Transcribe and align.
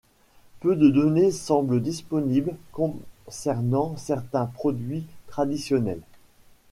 Peu 0.61 0.75
de 0.75 0.89
données 0.89 1.29
semblent 1.29 1.79
disponibles 1.79 2.55
concernant 2.71 3.95
certains 3.97 4.47
produits 4.47 5.05
traditionnels. 5.27 6.01